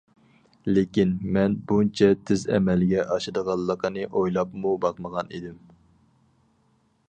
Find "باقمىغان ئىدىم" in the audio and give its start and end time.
4.87-5.61